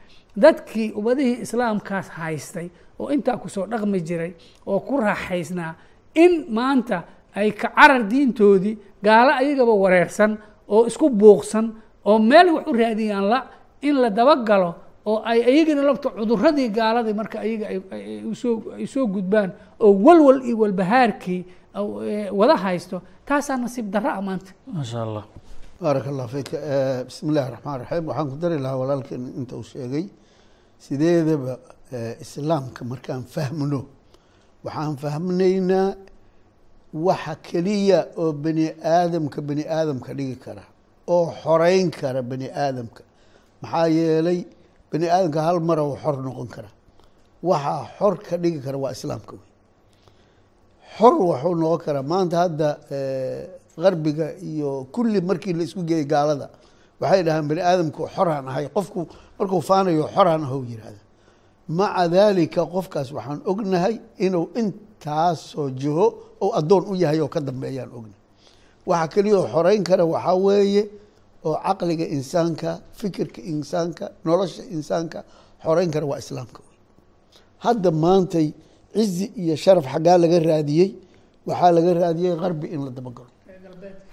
dadkii 0.42 0.92
umadihii 0.98 1.40
islaamkaas 1.44 2.08
haystay 2.18 2.68
oo 2.98 3.08
intaa 3.14 3.36
ku 3.42 3.48
soo 3.48 3.66
dhaqmi 3.66 4.00
jiray 4.08 4.32
oo 4.66 4.80
ku 4.80 4.94
raaxaysnaa 5.00 5.72
in 6.14 6.32
maanta 6.56 7.02
ay 7.36 7.50
ka 7.52 7.68
carar 7.76 8.02
diintoodii 8.10 8.74
gaalo 9.06 9.32
ayagaba 9.40 9.74
wareersan 9.84 10.32
oo 10.68 10.86
isku 10.86 11.10
buuqsan 11.10 11.66
oo 12.04 12.18
meel 12.18 12.48
wax 12.54 12.64
u 12.66 12.72
raadiyaan 12.72 13.26
la 13.32 13.38
in 13.82 13.96
la 14.02 14.10
dabagalo 14.10 14.70
oo 15.06 15.18
ay 15.30 15.40
ayagana 15.50 15.82
labta 15.88 16.08
cuduradii 16.18 16.68
gaaladii 16.78 17.14
marka 17.20 17.36
ayaga 17.46 17.66
ay 17.68 18.86
soo 18.92 19.06
gudbaan 19.14 19.50
oo 19.84 19.92
walwal 20.06 20.40
iyo 20.48 20.56
walbahaarkii 20.62 21.40
wada 22.40 22.56
haysto 22.64 23.02
taasaa 23.28 23.56
nasiib 23.56 23.90
darra 23.94 24.12
a 24.18 24.22
maanta. 24.22 24.50
Maasha 24.72 25.02
allah. 25.02 25.24
Baaraka 25.80 26.08
allah 26.12 26.28
fik 26.34 26.48
bismi 27.06 27.28
illahi 27.30 27.50
raxmaan 27.54 27.78
raxiim 27.80 28.04
waxaan 28.08 28.28
ku 28.30 28.36
dari 28.42 28.58
lahaa 28.64 28.78
walaalkeen 28.82 29.22
inta 29.40 29.54
uu 29.56 29.62
sheegay 29.72 30.04
sideedaba 30.84 31.58
islaamka 32.24 32.84
markaan 32.84 33.22
fahmno? 33.34 33.80
Waxaan 34.64 34.96
fahmnaynaa 35.02 35.94
waxa 37.06 37.34
keliya 37.48 37.98
oo 38.16 38.32
bani 38.32 38.66
aadamka 38.96 39.40
bani 39.48 39.64
aadamka 39.78 40.10
dhigi 40.18 40.36
kara 40.44 40.64
oo 41.14 41.26
xoreyn 41.42 41.90
kara 41.90 42.22
bani 42.22 42.48
aadamka. 42.64 43.02
Maxaa 43.62 43.86
yeelay 43.88 44.40
bani 44.90 45.06
aadamka 45.08 45.40
hal 45.46 45.60
mara 45.60 45.82
u 45.84 45.96
xor 46.02 46.16
noqon 46.26 46.48
kara. 46.54 46.70
Waxaa 47.42 47.82
xor 47.98 48.14
ka 48.26 48.36
dhigi 48.42 48.60
kara 48.64 48.78
waa 48.78 48.92
islaamka 48.96 49.32
wey 49.38 49.44
xor 50.98 51.14
waxuu 51.30 51.54
noqon 51.62 51.78
karaa 51.84 52.02
maanta 52.02 52.36
hadda 52.42 52.68
garbiga 53.82 54.26
iyo 54.50 54.70
kulli 54.94 55.20
markii 55.20 55.52
la 55.52 55.62
isku 55.64 55.82
geeyay 55.88 56.04
gaalada 56.12 56.46
waxay 57.00 57.22
dhahaan 57.26 57.46
bani 57.50 57.60
aadamku 57.70 58.02
xoraan 58.16 58.44
ahay 58.50 58.66
qofku 58.76 59.00
markuu 59.38 59.60
faanayo 59.70 60.04
xoraan 60.16 60.42
aho 60.46 60.58
yihahda 60.70 61.00
maca 61.78 62.04
daalika 62.14 62.60
qofkaas 62.74 63.08
waxaan 63.16 63.40
ognahay 63.50 63.94
inuu 64.26 64.46
intaasoo 64.60 65.68
jiho 65.80 66.06
ou 66.42 66.48
addoon 66.58 66.84
u 66.92 66.94
yahay 67.02 67.20
oo 67.24 67.28
ka 67.34 67.40
dambeeyaan 67.48 67.90
ognahay 67.98 68.20
waxa 68.90 69.06
keliya 69.12 69.36
oo 69.40 69.46
xoreyn 69.54 69.82
kara 69.88 70.04
waxaa 70.14 70.36
weeye 70.46 70.82
oo 71.46 71.56
caqliga 71.66 72.06
insaanka 72.16 72.70
fikirka 73.00 73.40
insaanka 73.52 74.04
nolosha 74.26 74.62
insaanka 74.76 75.18
xoreyn 75.64 75.90
kara 75.94 76.06
waa 76.10 76.18
islaamka. 76.24 76.60
Wey 76.66 76.76
hadda 77.64 77.90
maantay 78.04 78.48
cizi 78.94 79.26
iyo 79.42 79.54
sharaf 79.64 79.84
xaggaa 79.92 80.18
laga 80.22 80.38
raadiyey 80.48 80.88
waxaa 81.48 81.70
laga 81.76 81.90
raadiyey 82.02 82.34
qarbi 82.42 82.66
in 82.74 82.80
la 82.86 82.90
dabagalo. 82.98 83.30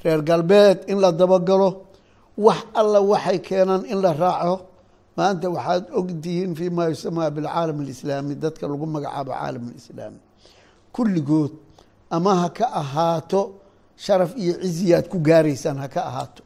Reer 0.04 0.22
galbeed 0.30 0.78
in 0.92 0.98
la 1.04 1.12
dabagalo 1.12 1.70
wax 2.38 2.62
alla 2.74 3.00
waxay 3.02 3.40
keenaan 3.40 3.86
in 3.86 4.02
la 4.02 4.14
raaco. 4.14 4.56
Maanta 5.18 5.48
waxaad 5.50 5.84
ogtihiin 6.00 6.56
fi 6.56 6.70
ma 6.70 6.84
yusamaa 6.90 7.30
bilcaalam 7.36 7.80
alislaami 7.84 8.36
dadka 8.36 8.68
lagu 8.68 8.86
magacaabo 8.86 9.32
caalam 9.32 9.64
alislaami. 9.70 10.20
Kulligood 10.96 11.52
ama 12.12 12.36
ha 12.42 12.50
ka 12.50 12.66
ahaato 12.82 13.42
sharaf 13.98 14.32
iyo 14.38 14.54
ciziyaad 14.62 15.06
ku 15.10 15.18
gaaraysaan 15.20 15.78
ha 15.78 15.88
ka 15.88 16.02
ahaato. 16.10 16.44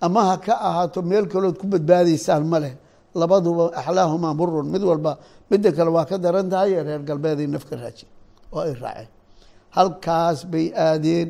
Ama 0.00 0.20
ha 0.28 0.36
ka 0.36 0.54
ahaato 0.68 1.02
meel 1.02 1.26
kalood 1.32 1.56
ku 1.58 1.66
badbaadaysaan 1.66 2.44
ma 2.46 2.58
leh. 2.60 2.74
Labaduba 3.14 3.70
axlaahumaa 3.78 4.34
murun 4.34 4.66
mid 4.74 4.82
walba 4.82 5.18
midda 5.50 5.72
kale 5.72 5.90
waa 5.96 6.04
ka 6.04 6.18
daran 6.18 6.48
tahay 6.50 6.74
reer 6.82 7.00
galbeeday 7.08 7.46
nafka 7.46 7.76
raajin 7.76 8.08
oo 8.52 8.60
ay 8.60 8.74
raaceen. 8.82 9.08
Halkaas 9.76 10.44
bay 10.52 10.66
aadeen 10.76 11.28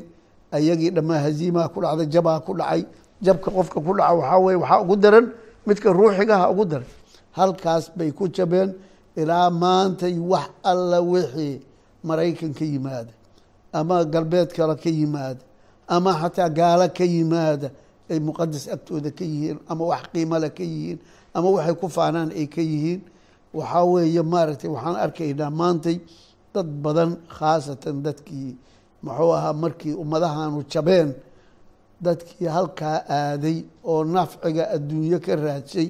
ayagii 0.52 0.90
dhammaa 0.96 1.20
haziimaha 1.26 1.68
ku 1.74 1.78
dhacday 1.84 2.06
jabaa 2.14 2.40
ku 2.46 2.52
dhacay 2.58 2.82
jabka 3.26 3.48
qofka 3.56 3.78
ku 3.86 3.92
dhaca 3.98 4.12
waxaa 4.18 4.38
weye 4.44 4.56
waxaa 4.62 4.80
ugu 4.84 4.96
daran 5.02 5.26
midka 5.66 5.88
ruuxigaha 5.98 6.46
ugu 6.52 6.64
daran. 6.70 6.88
Halkaas 7.36 7.84
bay 7.96 8.10
ku 8.18 8.24
jabeen 8.36 8.70
ilaa 9.20 9.50
maantay 9.62 10.14
wax 10.32 10.48
alla 10.70 10.98
wixii 11.12 11.56
maraykan 12.08 12.52
ka 12.58 12.64
yimaada 12.72 13.12
ama 13.78 14.04
galbeed 14.12 14.50
kale 14.56 14.74
ka 14.82 14.90
yimaada 14.98 15.42
ama 15.94 16.10
xataa 16.20 16.48
gaalo 16.58 16.86
ka 16.98 17.04
yimaada 17.14 17.68
ay 18.10 18.18
muqadas 18.26 18.64
agtooda 18.74 19.10
ka 19.18 19.24
yihiin 19.24 19.58
ama 19.70 19.84
wax 19.90 20.02
qiimale 20.12 20.48
ka 20.56 20.62
yihiin 20.72 20.98
ama 21.36 21.48
waxay 21.56 21.74
ku 21.80 21.86
faanaan 21.96 22.30
ay 22.40 22.46
ka 22.54 22.60
yihiin. 22.70 23.00
Waxaa 23.54 23.84
weeye 23.92 24.22
maaragtay 24.32 24.70
waxaan 24.74 24.96
arkaynaa 25.04 25.50
maantay 25.60 25.96
dad 26.54 26.66
badan 26.84 27.10
khaasatan 27.36 27.96
dadkii 28.04 28.52
muxuu 29.04 29.32
ahaa 29.38 29.52
markii 29.62 29.94
ummadahanu 30.02 30.58
jabeen 30.72 31.10
dadkii 32.06 32.48
halkaa 32.56 32.96
aaday 33.18 33.58
oo 33.92 34.04
nafciga 34.14 34.64
adduunyo 34.76 35.18
ka 35.26 35.34
raadsay 35.44 35.88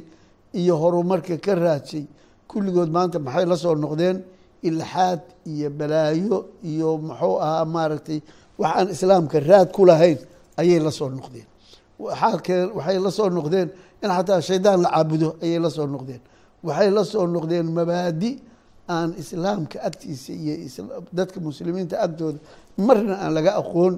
iyo 0.61 0.75
horumarka 0.83 1.37
ka 1.47 1.55
raadsay 1.65 2.05
kulligood 2.51 2.91
maanta 2.97 3.19
maxay 3.27 3.47
la 3.51 3.57
soo 3.57 3.75
noqdeen? 3.85 4.17
Ilxaad 4.69 5.21
iyo 5.53 5.69
balaayo 5.79 6.39
iyo 6.71 6.89
muxuu 7.07 7.37
ahaa 7.45 7.65
maaragtay 7.75 8.19
wax 8.61 8.73
aan 8.79 8.89
islaamka 8.95 9.37
raad 9.49 9.69
ku 9.77 9.83
lahayn 9.91 10.19
ayay 10.61 10.81
la 10.87 10.91
soo 10.99 11.09
noqdeen. 11.19 11.47
Waxaa 11.99 12.71
waxay 12.77 12.99
la 13.05 13.11
soo 13.19 13.29
noqdeen 13.37 13.69
in 14.03 14.11
xataa 14.17 14.41
shaydaan 14.49 14.81
la 14.85 14.89
caabudo 14.95 15.29
ayay 15.45 15.59
la 15.65 15.71
soo 15.77 15.87
noqdeen. 15.95 16.21
Waxay 16.67 16.91
la 16.97 17.03
soo 17.13 17.27
noqdeen 17.35 17.67
mabaadi 17.77 18.31
aan 18.89 19.11
islaamka 19.23 19.77
agtiisa 19.89 20.33
iyo 20.33 20.55
dadka 21.19 21.39
muslimiinta 21.47 21.97
agtooda 22.07 22.39
marna 22.87 23.15
aan 23.23 23.33
laga 23.37 23.53
aqoon 23.61 23.95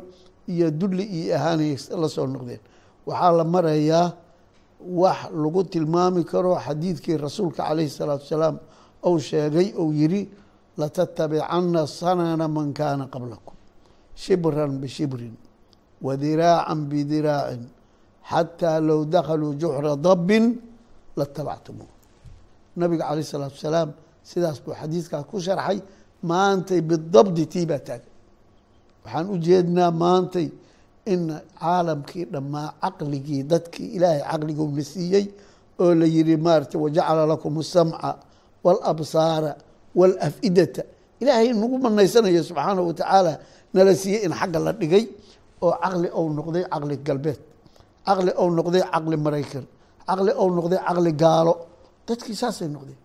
iyo 0.53 0.71
dulli 0.71 1.05
iyo 1.19 1.35
ahaanay 1.39 1.73
la 2.03 2.09
soo 2.09 2.27
noqdeen. 2.27 2.61
Waxaa 3.07 3.33
la 3.39 3.45
marayaa 3.45 4.07
wax 4.81 5.19
lagu 5.43 5.63
tilmaami 5.73 6.23
karo 6.25 6.51
xadiidkii 6.67 7.17
rasuulka 7.27 7.63
calayhi 7.69 7.91
salaatu 7.91 8.23
wasalaam 8.27 8.57
ou 9.03 9.19
sheegay 9.19 9.69
ou 9.81 9.93
yiri 9.93 10.23
latattabicana 10.79 11.87
sanana 11.87 12.47
man 12.49 12.73
kaana 12.79 13.05
qablakum. 13.15 13.55
Shibran 14.15 14.73
bishibrin 14.83 15.35
wadiraacan 16.07 16.81
bidiraacin 16.91 17.65
xataa 18.31 18.81
low 18.89 19.05
dakhaluu 19.05 19.55
juxra 19.61 19.97
dabbin 19.97 20.45
latabactumuuh. 21.19 21.93
Nabiga 22.77 23.05
calayh 23.09 23.25
isalaatu 23.29 23.55
wasalaam 23.59 23.91
sidaas 24.31 24.59
buu 24.65 24.75
xadiidkaas 24.81 25.25
ku 25.31 25.37
sharxay 25.47 25.79
maantay 26.23 26.81
bidabdi 26.91 27.45
tii 27.53 27.67
baa 27.71 27.79
taagan 27.87 28.13
waxaan 29.07 29.27
u 29.31 29.37
jeednaa 29.47 29.91
maantay 30.03 30.49
in 31.13 31.23
caalamkii 31.61 32.25
dhammaa 32.35 32.69
caqligii 32.83 33.43
dadkii 33.53 33.89
ilaahay 33.97 34.21
caqligowna 34.31 34.83
siiyey 34.93 35.25
oo 35.83 35.95
la 36.01 36.07
yihi 36.15 36.35
maarata 36.47 36.77
wajacala 36.85 37.23
lakum 37.33 37.55
asamca 37.63 38.11
waalabsaara 38.65 39.51
waalafidata 39.99 40.83
ilaahay 41.23 41.49
nagu 41.61 41.77
manaysanayo 41.85 42.43
subxaanahu 42.49 42.87
watacaala 42.91 43.33
nala 43.75 43.93
siiyey 44.03 44.21
in 44.27 44.33
xagga 44.41 44.59
la 44.67 44.73
dhigay 44.81 45.05
oo 45.65 45.73
caqli 45.83 46.09
ou 46.19 46.27
noqday 46.37 46.65
caqli 46.73 46.97
galbeed 47.07 47.41
caqli 48.07 48.31
ou 48.41 48.49
noqday 48.59 48.83
caqli 48.93 49.17
maraykan 49.27 49.65
caqli 50.09 50.33
ou 50.43 50.49
noqday 50.57 50.79
caqli 50.87 51.13
gaalo. 51.23 51.55
Dadkii 52.09 52.37
saasay 52.43 52.69
noqdeen. 52.77 52.99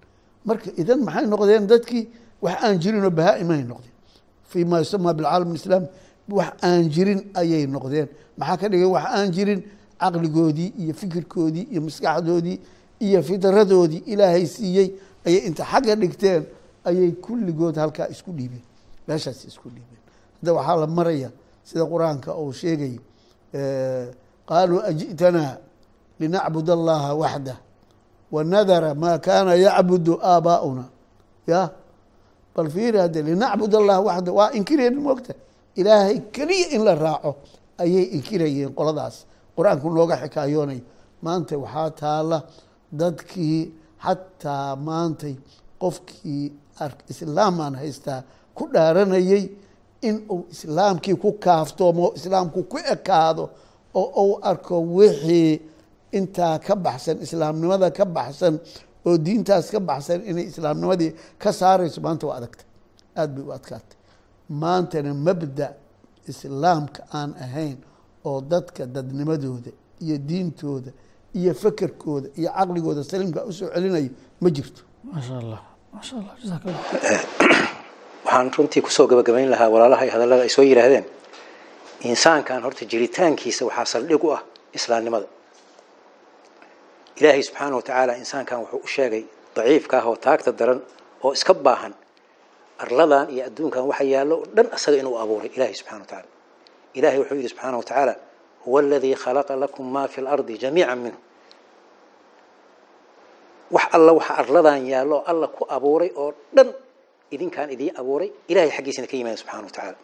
Marka 0.48 0.70
idan 0.82 1.00
maxay 1.08 1.26
noqdeen 1.34 1.64
dadkii? 1.72 2.04
Wax 2.44 2.56
aan 2.66 2.76
jirinoo 2.84 3.10
bahaa-imahay 3.20 3.64
noqdeen 3.72 3.91
fii 4.52 4.66
ma 4.70 4.78
yusamaa 4.84 5.14
bilcaalam 5.18 5.56
islaami 5.56 5.88
wax 6.38 6.52
aan 6.68 6.84
jirin 6.94 7.20
ayay 7.42 7.64
noqdeen. 7.74 8.08
Maxaa 8.38 8.58
ka 8.62 8.68
dhigay 8.72 8.90
wax 8.96 9.06
aan 9.18 9.30
jirin? 9.36 9.62
Caqligoodii 10.02 10.70
iyo 10.82 10.94
fikirkoodii 10.94 11.66
iyo 11.72 11.82
maskaxdoodii 11.88 12.58
iyo 13.06 13.20
fidradoodii 13.28 14.02
ilaahay 14.12 14.46
siiyey 14.56 14.88
ayay 15.26 15.42
inta 15.48 15.64
xagga 15.72 15.96
dhigteen 16.02 16.44
ayay 16.90 17.12
kulligood 17.26 17.76
halkaa 17.82 18.08
isku 18.14 18.32
dhiibeen. 18.38 18.64
Meeshaas 19.08 19.46
isku 19.46 19.70
dhiibeen. 19.70 20.02
Hadda 20.40 20.52
waxaa 20.58 20.76
la 20.82 20.88
maraya 20.88 21.30
sida 21.64 21.86
qur'aanka 21.92 22.30
uu 22.42 22.52
sheegay 22.54 22.94
qaaluu 24.50 24.80
aji'tanaa 24.90 25.58
linacbud 26.20 26.70
allaha 26.70 27.10
waxdah 27.16 27.58
wanadara 28.32 28.96
maa 28.96 29.18
kaana 29.20 29.54
yacbudu 29.56 30.14
aabaa'una 30.24 30.86
ya 31.48 31.70
bal 32.56 32.68
fiiri 32.76 32.98
hadde 33.04 33.20
linacbud 33.30 33.74
allaha 33.80 34.02
waxda 34.10 34.32
waa 34.40 34.50
inkireen 34.58 34.96
moogta 35.06 35.34
ilaahay 35.80 36.18
keliya 36.36 36.68
in 36.76 36.82
la 36.88 36.94
raaco 37.06 37.32
ayay 37.84 38.06
inkirayeen 38.18 38.72
qoladaas. 38.80 39.16
Qur'aanku 39.58 39.88
nooga 39.98 40.16
xikaayoonayo 40.24 40.84
maanta 41.26 41.54
waxaa 41.64 41.90
taala 42.02 42.38
dadkii 43.00 43.60
xataa 44.06 44.76
maantay 44.88 45.36
qofkii 45.82 46.44
islaamaan 47.12 47.74
haystaa 47.82 48.20
ku 48.58 48.64
dhaaranayay 48.74 49.44
in 50.08 50.16
uu 50.34 50.42
islaamkii 50.54 51.16
ku 51.24 51.30
kaaftoomo 51.46 52.06
islaamku 52.18 52.60
ku 52.72 52.78
ekaado 52.94 53.44
oo 54.00 54.08
uu 54.24 54.40
arko 54.50 54.76
wixii 54.98 55.52
intaa 56.18 56.56
ka 56.66 56.74
baxsan 56.86 57.18
islaamnimada 57.26 57.88
ka 57.98 58.06
baxsan 58.18 58.56
oo 59.06 59.18
diintaas 59.18 59.72
ka 59.72 59.80
baxsan 59.80 60.22
inay 60.26 60.46
islaamnimadii 60.52 61.12
ka 61.38 61.54
saarayso 61.54 62.02
maanta 62.02 62.28
waa 62.28 62.38
adagta 62.38 62.64
aada 63.16 63.34
bay 63.34 63.44
u 63.44 63.52
adkaatay. 63.52 63.98
Maantana 64.50 65.14
mabda 65.14 65.74
islaamka 66.28 67.04
aan 67.14 67.36
ahayn 67.46 67.78
oo 68.26 68.42
dadka 68.42 68.86
dadnimadooda 68.86 69.72
iyo 70.02 70.18
diintooda 70.18 70.92
iyo 71.34 71.54
fekerkooda 71.54 72.30
iyo 72.36 72.50
caqligooda 72.58 73.04
saliimka 73.04 73.46
u 73.46 73.54
soo 73.54 73.70
celinayo 73.74 74.10
ma 74.42 74.50
jirto. 74.50 74.82
Maasha 75.04 75.38
allah 75.38 75.62
maasha 75.94 76.16
allah 76.18 76.36
jazaak 76.42 76.66
allah 76.66 76.84
waxaan 78.26 78.52
runtii 78.58 78.82
ku 78.82 78.90
soo 78.90 79.08
gabagabayn 79.08 79.50
lahaa 79.50 79.70
walaalaha 79.70 80.06
hadallada 80.16 80.44
ay 80.44 80.50
soo 80.50 80.64
yidhaahdeen. 80.64 81.06
Insaankan 82.02 82.64
horta 82.64 82.86
jiritaankiisa 82.86 83.66
waxaa 83.66 83.86
saldhig 83.86 84.24
u 84.24 84.34
ah 84.38 84.42
islaamnimada 84.74 85.41
ilaahay 87.22 87.44
subxaana 87.48 87.76
wa 87.78 87.84
tacaala 87.88 88.14
insaankan 88.22 88.58
wuxuu 88.66 88.82
u 88.82 88.88
sheegay 88.96 89.24
daciifka 89.56 89.96
ah 90.02 90.06
oo 90.10 90.16
taagta 90.26 90.52
daran 90.60 90.80
oo 91.26 91.32
iska 91.38 91.54
baahan 91.66 91.94
arladan 92.84 93.26
iyo 93.34 93.44
adduunkan 93.50 93.84
waxa 93.92 94.04
yaallo 94.14 94.36
o 94.42 94.46
dhan 94.56 94.68
asaga 94.78 94.98
inuu 95.02 95.16
abuuray 95.24 95.50
ilahay 95.56 95.74
subxana 95.80 96.00
wa 96.02 96.08
tacala 96.12 96.28
ilahay 96.98 97.18
wuxuu 97.22 97.36
yidhi 97.40 97.50
subxaana 97.54 97.78
wa 97.80 97.84
tacaala 97.90 98.14
huwa 98.66 98.80
aladii 98.84 99.16
khalaqa 99.24 99.54
lakum 99.64 99.86
ma 99.96 100.04
fi 100.14 100.20
lardi 100.26 100.54
jamiica 100.64 100.96
minhu. 101.04 101.20
Wax 103.76 103.86
alla 103.96 104.12
waxa 104.18 104.34
arladan 104.42 104.82
yaallo 104.94 105.16
oo 105.20 105.24
alla 105.32 105.48
ku 105.56 105.64
abuuray 105.76 106.10
oo 106.22 106.30
dhan 106.56 106.70
idinkaan 107.36 107.70
idiin 107.76 107.94
abuuray 108.02 108.30
ilahay 108.52 108.70
xaggiisana 108.76 109.08
ka 109.12 109.16
yimaada 109.18 109.38
subxana 109.42 109.64
wa 109.64 109.70
tacaala 109.76 109.98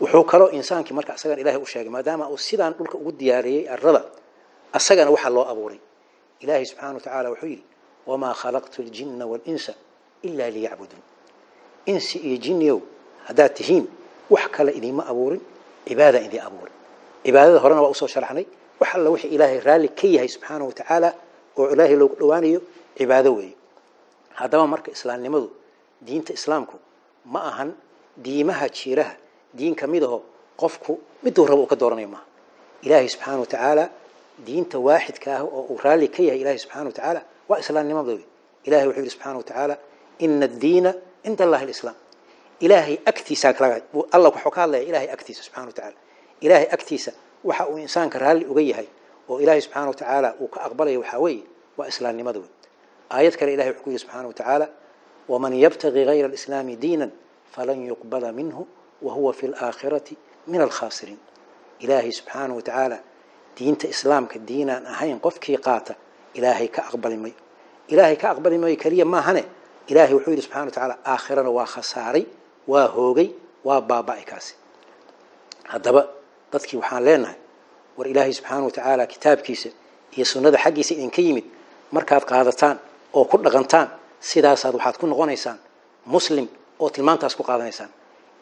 wuxuu 0.00 0.24
kaloo 0.32 0.48
insaankii 0.58 0.94
marka 0.98 1.12
asagan 1.18 1.38
ilahay 1.42 1.58
u 1.58 1.66
sheegay 1.72 1.90
maadaama 1.96 2.24
uu 2.32 2.38
sidaan 2.48 2.72
dhulka 2.78 2.96
ugu 3.00 3.12
diyaariyey 3.20 3.64
arlada 3.74 4.02
asagana 4.78 5.10
waxaa 5.14 5.32
loo 5.36 5.44
abuuray 5.52 5.80
ilaahay 6.40 6.64
subxana 6.70 6.94
wa 6.94 7.00
tacaala 7.00 7.28
wuxuu 7.32 7.46
yidhi 7.52 7.64
wamaa 8.06 8.34
khalaqtu 8.40 8.78
ljinna 8.82 9.24
waalinsa 9.26 9.72
ilaa 10.22 10.50
liyacbuduun 10.56 11.02
insi 11.92 12.18
iyo 12.18 12.36
jinniyow 12.44 12.78
haddaad 13.28 13.52
tihiin 13.58 13.84
wax 14.30 14.48
kale 14.56 14.70
idiinma 14.78 15.02
abuurin 15.10 15.40
cibaada 15.88 16.18
idiin 16.26 16.42
abuuray 16.48 16.72
cibaadada 17.24 17.58
horena 17.64 17.82
waa 17.84 17.90
u 17.90 17.94
soo 18.00 18.06
sharaxnay 18.14 18.46
wax 18.80 18.90
alla 18.96 19.08
wixii 19.10 19.28
ilaahay 19.36 19.60
raalli 19.60 19.88
ka 19.88 20.06
yahay 20.14 20.28
subxaana 20.34 20.64
wa 20.68 20.72
tacaala 20.72 21.08
oo 21.58 21.66
ilaahay 21.74 21.96
loogu 22.00 22.16
dhowaanayo 22.20 22.60
cibaado 22.98 23.30
weeye 23.38 23.54
haddaba 24.38 24.64
marka 24.72 24.90
islaamnimadu 24.96 25.48
diinta 26.06 26.32
islaamku 26.38 26.76
ma 27.32 27.40
ahan 27.50 27.70
diimaha 28.24 28.66
jiiraha 28.68 29.14
diin 29.58 29.74
ka 29.74 29.86
mid 29.86 30.02
aho 30.04 30.18
qofku 30.60 30.92
miduu 31.22 31.46
rabo 31.46 31.62
uu 31.62 31.66
ka 31.66 31.76
subxaana 33.14 33.38
diinta 34.44 34.78
waaxidka 34.78 35.36
ah 35.38 35.42
oo 35.44 35.62
uu 35.72 35.78
raalli 35.84 36.08
ka 36.08 36.22
yahay 36.22 36.40
ilahay 36.40 36.58
subxana 36.58 36.84
wa 36.86 36.92
tacaala 36.92 37.20
waa 37.48 37.58
islaamnimada 37.58 38.12
wey 38.12 38.24
ilahay 38.64 38.86
wuxuu 38.88 39.00
yihi 39.02 39.10
subxana 39.10 39.36
wa 39.36 39.42
tacaala 39.44 39.74
ina 40.18 40.44
addiina 40.44 40.90
cinda 41.24 41.44
allahi 41.44 41.64
alislaam 41.64 41.94
ilaahay 42.60 42.96
agtiisa 43.10 43.48
alla 44.12 44.28
wuxuu 44.28 44.50
ka 44.50 44.60
hadlaya 44.60 44.82
ilahay 44.90 45.08
agtiisa 45.16 45.42
subxana 45.46 45.66
wa 45.66 45.72
tacaala 45.72 45.96
ilahay 46.40 46.66
agtiisa 46.76 47.12
waxa 47.44 47.66
uu 47.68 47.78
insaanka 47.78 48.18
raalli 48.18 48.44
uga 48.44 48.62
yahay 48.62 48.88
oo 49.28 49.40
ilaahay 49.40 49.60
subxaana 49.60 49.88
wa 49.88 49.94
tacaala 49.94 50.28
uu 50.40 50.48
ka 50.48 50.58
aqbalaya 50.66 50.98
waxaa 50.98 51.18
weeye 51.24 51.42
waa 51.78 51.86
islaamnimada 51.92 52.38
wey 52.38 52.48
aayad 53.10 53.34
kale 53.36 53.52
ilahay 53.54 53.70
wuxuu 53.72 53.84
ku 53.84 53.90
yihi 53.90 53.98
subxana 54.04 54.26
wa 54.28 54.34
tacaala 54.34 54.66
waman 55.28 55.52
yabtagi 55.64 56.04
gayra 56.04 56.26
alislaami 56.28 56.76
diinan 56.76 57.10
falan 57.54 57.86
yuqbala 57.86 58.32
minhu 58.32 58.66
wa 59.02 59.12
huwa 59.12 59.32
fi 59.32 59.46
laakhirati 59.48 60.16
min 60.46 60.60
alkhaasiriin 60.60 61.18
ilaahay 61.78 62.12
subxaana 62.12 62.54
wa 62.54 62.62
tacaala 62.62 62.98
diinta 63.56 63.86
islaamka 63.94 64.36
diinaan 64.48 64.84
ahayn 64.92 65.18
qofkii 65.26 65.58
qaata 65.66 65.94
ilaahay 66.38 66.68
ka 66.74 66.80
aqbali 66.90 67.16
mayo 67.22 67.34
ilaahay 67.92 68.16
ka 68.22 68.26
aqbali 68.32 68.58
mayo 68.62 68.76
keliya 68.82 69.04
maahane? 69.14 69.42
Ilahay 69.90 70.12
wuxuu 70.14 70.30
yidhi 70.34 70.42
subxana 70.46 70.64
wa 70.66 70.70
tacaala 70.74 70.94
aakhirana 71.12 71.50
waa 71.56 71.66
khasaaray 71.74 72.24
waa 72.72 72.86
hoogay 72.94 73.28
waa 73.66 73.80
baaba-ay 73.90 74.24
kaasi. 74.30 74.54
Haddaba 75.72 76.02
dadkii 76.52 76.76
waxaan 76.82 77.04
leenahay 77.06 77.38
war 77.96 78.06
ilaahay 78.12 78.32
subxaana 78.38 78.64
wa 78.66 78.70
tacaala 78.76 79.04
kitaabkiisa 79.12 79.68
iyo 80.16 80.24
sunnada 80.32 80.58
xaggiisa 80.64 80.92
idinka 80.94 81.20
yimid 81.26 81.44
markaad 81.94 82.24
qaadataan 82.30 82.76
oo 83.16 83.24
ku 83.30 83.36
dhaqantaan 83.44 83.88
sidaasaad 84.30 84.74
waxaad 84.78 84.96
ku 85.00 85.06
noqonaysaan 85.06 85.58
muslim 86.14 86.46
oo 86.82 86.88
tilmaantaas 86.94 87.34
ku 87.38 87.42
qaadanaysaan. 87.48 87.90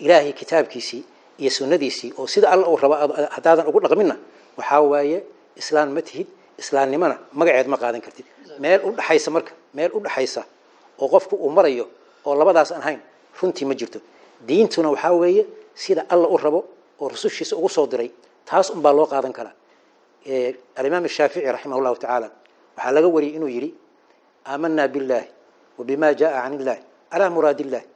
Ilaahay 0.04 0.32
kitaabkiisii 0.40 1.02
iyo 1.42 1.50
sunnadiisii 1.50 2.10
oo 2.18 2.26
sida 2.26 2.46
alla 2.52 2.66
uu 2.72 2.76
rabo 2.82 2.94
haddaadan 3.36 3.66
ugu 3.70 3.80
dhaqminna 3.84 4.16
waxaa 4.58 4.80
waaye 4.92 5.18
islaan 5.60 5.90
ma 5.96 6.00
tihid 6.08 6.26
islaamnimona 6.62 7.16
magaceed 7.38 7.66
ma 7.72 7.76
qaadan 7.82 8.00
kartid. 8.06 8.26
Meel 8.62 8.80
u 8.86 8.90
dhaxaysa 8.98 9.28
marka 9.36 9.52
meel 9.76 9.90
u 9.96 10.00
dhaxaysa 10.06 10.42
oo 11.02 11.08
qofku 11.14 11.34
uu 11.44 11.50
marayo 11.56 11.84
oo 12.26 12.34
labadaas 12.40 12.70
aan 12.72 12.82
ahayn 12.82 13.00
runtii 13.40 13.64
ma 13.70 13.74
jirto. 13.80 13.98
Diintuna 14.48 14.88
waxaa 14.94 15.12
weeye 15.20 15.42
sida 15.82 16.02
alla 16.12 16.26
u 16.28 16.36
rabo 16.44 16.60
oo 17.00 17.08
rusushiisa 17.12 17.56
ugu 17.56 17.68
soo 17.76 17.86
diray 17.92 18.10
taas 18.48 18.66
unbaa 18.74 18.92
loo 18.98 19.06
qaadan 19.12 19.32
karaa. 19.38 19.54
Alimaam 20.78 21.06
shaafici 21.08 21.46
raximah 21.54 21.78
llahu 21.84 21.96
tacaala 22.02 22.28
waxaa 22.76 22.92
laga 22.96 23.08
wariyey 23.14 23.34
inuu 23.36 23.48
yidhi 23.56 23.70
aamanaa 24.46 24.88
billaahi 24.94 25.28
wa 25.78 25.84
bima 25.88 26.08
jaa 26.20 26.42
can 26.42 26.54
illahi 26.60 26.82
calaa 27.12 27.30
muraadi 27.34 27.62
illahi 27.66 27.86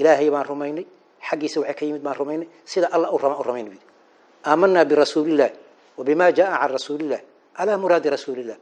ilaahay 0.00 0.28
baan 0.34 0.44
rumaynay 0.50 0.84
xaggiisa 1.28 1.56
waxay 1.60 1.74
ka 1.78 1.84
yimid 1.86 2.02
baan 2.06 2.16
rumaynay 2.20 2.48
sida 2.64 2.86
alla 2.94 3.08
u 3.10 3.18
raba 3.22 3.36
u 3.40 3.42
rumayn 3.48 3.66
yidhi 3.72 3.80
aamanaa 4.50 4.84
birasuulillahi 5.96 5.98
wa 5.98 6.04
bima 6.04 6.26
jaa 6.38 6.58
can 6.60 6.70
rasuulillahi 6.78 7.24
calaa 7.56 7.78
muraadi 7.78 8.08
rasuulillah 8.10 8.56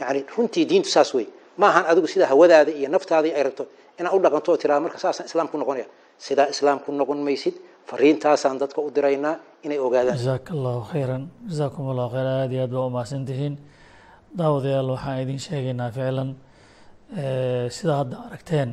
yani 0.00 0.20
runtii 0.36 0.64
diintu 0.70 0.88
saas 0.90 1.14
wey 1.14 1.26
maahan 1.62 1.84
adigu 1.90 2.06
sida 2.08 2.26
hawadaada 2.32 2.70
iyo 2.72 2.88
naftaadii 2.88 3.32
ay 3.38 3.42
rabto 3.42 3.64
inaad 3.98 4.14
u 4.16 4.20
dhaqanto 4.24 4.48
oo 4.52 4.56
tiraa 4.56 4.80
marka 4.80 4.98
saasaan 4.98 5.26
islaam 5.30 5.48
ku 5.52 5.56
noqonaya 5.58 5.86
sidaa 6.26 6.48
islaam 6.54 6.78
ku 6.84 6.92
noqon 6.92 7.18
maysid 7.28 7.54
fariintaasaan 7.90 8.56
dadka 8.62 8.80
u 8.80 8.90
diraynaa 8.96 9.36
inay 9.66 9.78
ogaadaan 9.86 10.16
jazaaka 10.18 10.50
allahu 10.56 10.80
khayran 10.92 11.22
jazaakum 11.50 11.84
allahu 11.92 12.10
khayran 12.14 12.34
aada 12.42 12.54
iyo 12.54 12.62
aad 12.64 12.72
baa 12.76 12.86
umahadsan 12.90 13.22
tihiin 13.30 13.54
daawadayaal 14.38 14.88
waxaan 14.94 15.18
idin 15.24 15.38
sheegaynaa 15.46 15.90
ficlan 15.96 16.30
sida 17.76 17.92
hadda 18.00 18.16
aragteen 18.26 18.70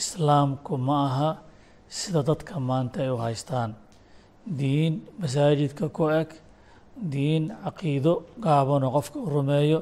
islaamku 0.00 0.72
ma 0.88 0.98
aha 1.08 1.30
sida 2.00 2.20
dadka 2.30 2.54
maanta 2.70 2.98
ay 3.04 3.10
u 3.14 3.16
haystaan 3.26 3.70
diin 4.58 4.94
masaajidka 5.22 5.84
ku 5.96 6.04
eg 6.20 6.28
diin 7.12 7.44
caqiido 7.64 8.12
gaabanoo 8.44 8.90
qofka 8.96 9.18
u 9.24 9.26
rumeeyo 9.34 9.78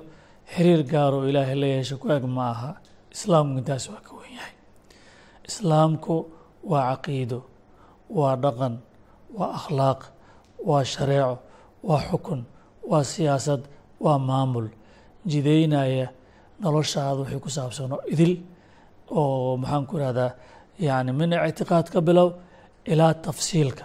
xiriir 0.52 0.82
gaaroo 0.92 1.24
ilaahay 1.30 1.56
la 1.62 1.66
yeesho 1.74 1.96
ku 2.02 2.06
eg 2.16 2.24
ma 2.36 2.44
aha 2.54 2.70
islaamku 3.14 3.58
intaas 3.60 3.84
waa 3.92 4.02
ka 4.06 4.12
wen 4.18 4.32
yahay. 4.38 4.54
Islaamku 5.48 6.14
waa 6.70 6.84
caqiido 6.96 7.38
waa 8.18 8.34
dhaqan 8.42 8.74
waa 9.38 9.50
akhlaaq 9.58 10.00
waa 10.68 10.84
shareeco 10.92 11.36
waa 11.88 12.00
xukun 12.08 12.40
waa 12.90 13.04
siyaasad 13.12 13.62
waa 14.04 14.18
maamul. 14.28 14.68
Jideynaya 15.30 16.08
noloshaada 16.62 17.20
wixii 17.20 17.40
ku 17.44 17.50
saabsano 17.56 17.96
idil 18.12 18.34
oo 19.10 19.56
maxaan 19.62 19.84
ku 19.88 19.94
ihahdaa 20.00 20.30
yani 20.86 21.12
min 21.12 21.30
ictiqaad 21.48 21.86
ka 21.92 22.00
bilow 22.06 22.28
ilaa 22.92 23.14
tafsiilka. 23.24 23.84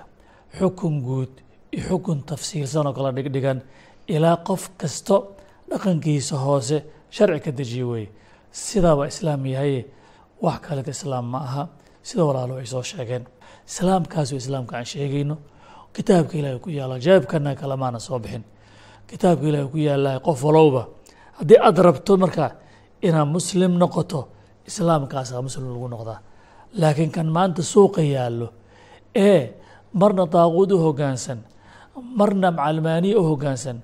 Xukun 0.57 0.95
guud 1.07 1.31
iyo 1.75 1.83
xukun 1.89 2.19
tafsiilsan 2.29 2.87
oo 2.87 2.93
kala 2.97 3.11
dhigdhigan 3.15 3.59
ilaa 4.07 4.37
qof 4.47 4.63
kasto 4.81 5.15
dhaqankiisa 5.69 6.35
hoose 6.45 6.77
sharci 7.15 7.39
ka 7.45 7.51
dejiye 7.59 7.83
weeye 7.91 8.09
sidaaba 8.51 9.03
islaam 9.11 9.45
yahaye 9.45 9.81
wax 10.41 10.59
kaleta 10.67 10.91
islaam 10.91 11.25
ma 11.33 11.37
aha. 11.47 11.63
Sida 12.07 12.23
walaalo 12.25 12.53
ay 12.57 12.65
soo 12.65 12.81
sheegeen. 12.83 13.23
Islaamkaasoo 13.67 14.37
islaamka 14.41 14.73
aan 14.77 14.85
sheegayno. 14.85 15.35
Kitaabka 15.93 16.33
ilaahay 16.39 16.59
ku 16.63 16.69
yaalla 16.69 16.95
jawaabkana 17.05 17.55
kalemaana 17.55 17.99
soo 17.99 18.19
bixin. 18.23 18.43
Kitaabka 19.09 19.45
ilaahay 19.49 19.67
ku 19.73 19.77
yaalla 19.77 20.19
qof 20.27 20.39
walowba 20.43 20.87
haddii 21.37 21.59
aada 21.67 21.81
rabto 21.83 22.17
marka 22.17 22.45
inaad 23.01 23.27
muslim 23.35 23.71
noqoto 23.81 24.19
islaamkaasaa 24.69 25.41
muslim 25.41 25.67
lagu 25.73 25.87
noqdaa. 25.93 26.19
Laakiin 26.81 27.11
kan 27.11 27.27
maanta 27.27 27.61
suuqa 27.63 28.01
yaallo 28.01 28.47
ee 29.15 29.53
marna 29.93 30.25
daaquud 30.25 30.71
u 30.71 30.77
hoggaansan 30.85 31.39
marna 32.19 32.47
macalmaaniye 32.57 33.15
u 33.19 33.23
hoggaansan 33.29 33.77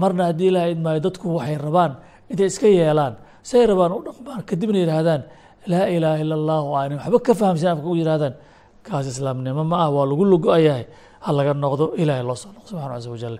marna 0.00 0.22
haddii 0.28 0.48
ilaahay 0.50 0.72
idmaayo 0.76 1.00
dadku 1.06 1.26
waxay 1.36 1.56
rabaan 1.66 1.92
intay 2.30 2.46
iska 2.52 2.66
yeelaan. 2.78 3.14
Say 3.42 3.62
rabaan 3.70 3.92
u 3.92 4.00
dhaqmaan 4.06 4.42
kadibna 4.50 4.78
yidhaahdaan 4.82 5.22
laa 5.72 5.86
ilaaha 5.96 6.18
ila 6.24 6.34
allahu 6.40 6.66
aanay 6.78 6.96
waxba 7.00 7.18
ka 7.26 7.32
fahamsan 7.40 7.68
afka 7.74 7.88
u 7.92 7.94
yidhahdaan 8.00 8.34
kaas 8.86 9.06
islaamnimo 9.12 9.62
ma 9.70 9.76
ah 9.84 9.90
waa 9.96 10.06
lagu 10.10 10.24
lugo-ayahay 10.32 10.84
ha 11.24 11.28
laga 11.38 11.52
noqdo 11.64 11.84
ilaahay 12.02 12.24
loo 12.28 12.36
soo 12.42 12.50
noqdo 12.56 12.68
subxana 12.70 12.94
casa 12.96 13.08
wajal 13.14 13.36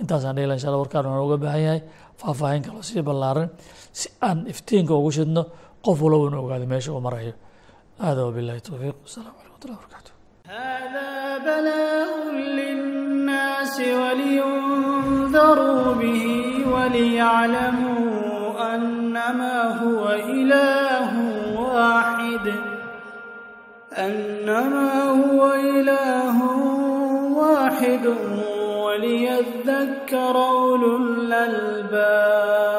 intaasaan 0.00 0.34
dhehila 0.36 0.54
insha 0.56 0.68
alla 0.70 0.80
warkaan 0.82 1.04
waan 1.10 1.22
uga 1.26 1.36
baahan 1.44 1.62
yahay 1.66 1.80
faahfaahin 2.20 2.62
kaloo 2.66 2.82
sii 2.88 3.02
ballaaran 3.08 3.48
si 3.98 4.06
aan 4.28 4.38
iftiinka 4.52 4.92
ugu 5.00 5.10
shidno 5.16 5.42
qof 5.84 5.98
walba 6.04 6.26
inu 6.28 6.36
ogaado 6.44 6.66
meesha 6.72 6.90
uu 6.92 7.00
marayo. 7.06 7.32
Hada 8.04 8.20
wabillahi 8.28 8.60
towfiiq 8.66 8.96
wasalaamu 9.04 9.36
calaykum 9.38 9.54
watullahi 9.54 9.78
wabarakatu 9.80 10.10
الناس 13.80 13.98
ولينذروا 14.00 15.94
به 15.94 16.64
وليعلموا 16.72 18.04
أنما 18.74 19.82
هو 19.82 20.08
إله 20.10 21.10
واحد 21.60 22.54
أنما 23.98 25.02
هو 25.02 25.52
إله 25.52 26.42
واحد 27.36 28.14
وليذكر 28.84 30.36
أولو 30.36 30.96
الألباب 30.96 32.73